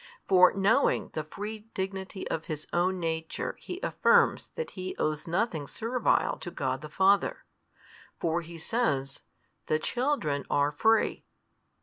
For 0.27 0.51
knowing 0.51 1.09
the 1.13 1.23
free 1.23 1.69
dignity 1.75 2.27
of 2.27 2.45
His 2.45 2.65
Own 2.73 2.99
Nature 2.99 3.55
He 3.59 3.79
affirms 3.81 4.47
that 4.55 4.71
He 4.71 4.95
owes 4.97 5.27
nothing 5.27 5.67
servile 5.67 6.37
to 6.39 6.49
God 6.49 6.81
the 6.81 6.89
Father: 6.89 7.45
for 8.19 8.41
He 8.41 8.57
says, 8.57 9.21
The 9.67 9.77
children 9.77 10.43
are 10.49 10.71
free. 10.71 11.27